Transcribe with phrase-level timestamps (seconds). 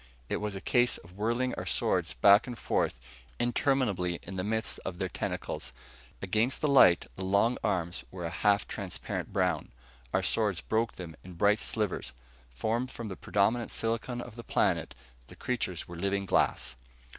[0.29, 2.99] It was a case of whirling our swords back and forth
[3.39, 5.73] interminably in the midst of their tentacles.
[6.23, 9.71] Against the light, the long arms were a half transparent brown.
[10.11, 12.13] Our swords broke them in bright shivers.
[12.49, 14.95] Formed from the predominant silicon of the planet,
[15.27, 16.77] the creatures were living glass!